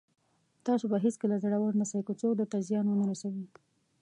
تاسو 0.65 0.85
به 0.91 0.97
هېڅکله 1.05 1.35
زړور 1.43 1.73
نسٸ، 1.81 1.93
که 2.07 2.13
څوک 2.19 2.33
درته 2.39 2.57
زيان 2.67 2.85
ونه 2.87 3.05
رسوي. 3.11 3.45